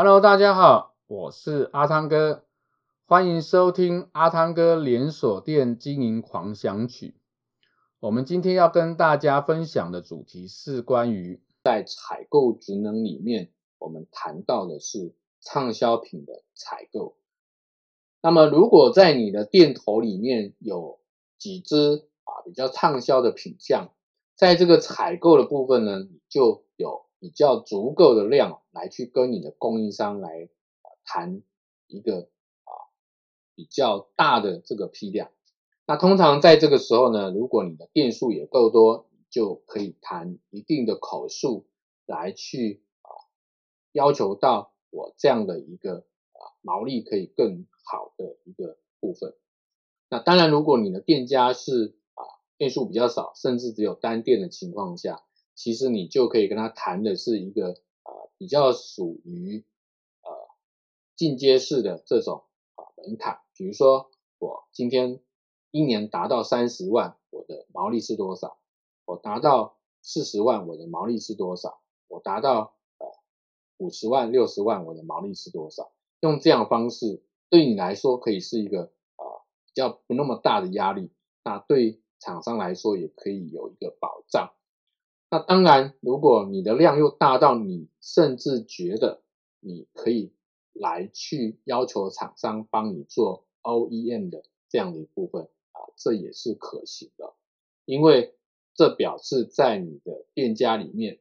[0.00, 2.44] Hello，大家好，我是阿汤哥，
[3.08, 7.16] 欢迎收听阿汤哥连锁店经营狂想曲。
[7.98, 13.50] 我们今天要跟大家分享的主题是关于在采购职能里面，
[13.80, 17.16] 我们谈到的是畅销品的采购。
[18.22, 21.00] 那么，如果在你的店头里面有
[21.38, 23.90] 几支啊比较畅销的品项，
[24.36, 30.48] 在这个采购的部分呢，你就有比较足够的量来去跟你的供应商来
[31.04, 31.42] 谈
[31.86, 32.28] 一个
[32.64, 32.70] 啊
[33.54, 35.30] 比较大的这个批量。
[35.86, 41.66] 那通常在这个时候呢，如果你的店数也够多，你就可以谈一定的口数
[42.06, 43.10] 来去啊
[43.92, 49.34] 要求到我这样的一个啊毛利可以更好的一个部分。
[50.08, 52.22] 那当然，如果你的店家是啊
[52.58, 55.24] 店数比较少，甚至只有单店的情况下。
[55.58, 57.70] 其实你就可以跟他谈的是一个
[58.04, 59.64] 呃比较属于
[60.22, 60.30] 呃
[61.16, 62.44] 进阶式的这种
[62.76, 65.20] 啊门槛，比如说我今天
[65.72, 68.56] 一年达到三十万，我的毛利是多少？
[69.04, 71.80] 我达到四十万，我的毛利是多少？
[72.06, 73.08] 我达到呃
[73.78, 75.90] 五十万、六十万，我的毛利是多少？
[76.20, 81.10] 用这样的方式对你来说可以是一个呃比较不那么大的压力，
[81.42, 84.52] 那对厂商来说也可以有一个保障。
[85.30, 89.22] 那当然，如果你的量又大到你甚至觉得
[89.60, 90.32] 你可以
[90.72, 97.34] 来去要求厂商帮你做 OEM 的这样的一部分啊，这也是可行的，
[97.84, 98.36] 因为
[98.74, 101.20] 这表示在你的店家里面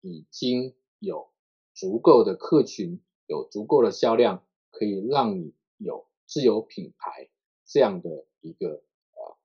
[0.00, 1.28] 已经有
[1.74, 7.28] 足够的客群，有足够的销量，可以让你有自有品牌
[7.64, 9.36] 这样的一个呃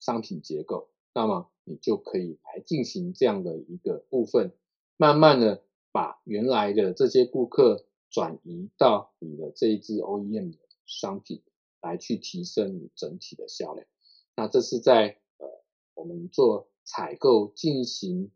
[0.00, 1.50] 商品结构，那么。
[1.64, 4.52] 你就可以来进行这样的一个部分，
[4.96, 11.44] 慢慢的把原来的这些顾客转移到你的这一支 OEM 的商品，
[11.80, 13.86] 来去提升你整体的销量。
[14.34, 15.46] 那这是在呃
[15.94, 18.32] 我们做采购进行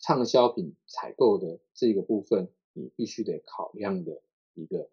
[0.00, 4.22] 畅销品采购的这个部分，你必须得考量的
[4.54, 4.90] 一个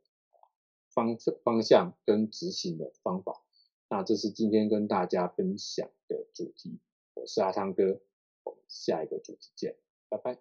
[0.94, 3.42] 方方向跟执行的方法。
[3.90, 6.78] 那这是今天跟大家分享的主题。
[7.20, 8.00] 我是阿汤哥，
[8.44, 9.76] 我们下一个主题见，
[10.08, 10.40] 拜拜。